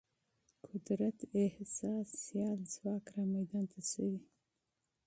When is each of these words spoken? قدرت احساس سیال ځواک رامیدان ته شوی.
قدرت 0.69 1.17
احساس 1.41 2.07
سیال 2.23 2.59
ځواک 2.73 3.05
رامیدان 3.15 3.65
ته 3.71 3.79
شوی. 3.91 4.19